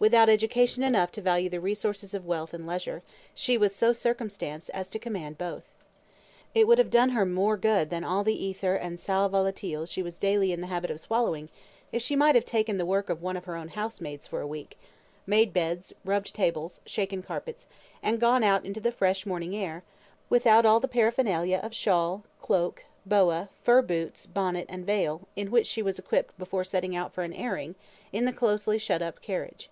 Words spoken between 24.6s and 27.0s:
and veil, in which she was equipped before setting